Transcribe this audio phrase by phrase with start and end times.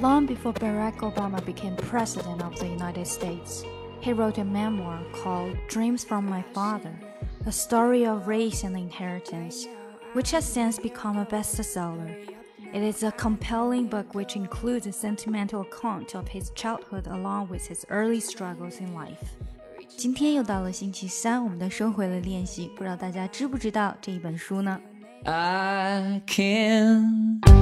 [0.00, 3.64] long before Barack Obama became President of the United States,
[4.00, 6.92] he wrote a memoir called Dreams from My Father,
[7.46, 9.68] a story of race and inheritance,
[10.12, 12.10] which has since become a bestseller.
[12.72, 17.66] It is a compelling book which includes a sentimental account of his childhood along with
[17.66, 19.36] his early struggles in life.
[19.94, 24.80] 今天又到了星期三，我们的收回了练习，不知道大家知不知道这一本书呢？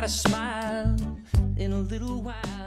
[0.00, 0.96] had a smile
[1.58, 2.59] in a little while.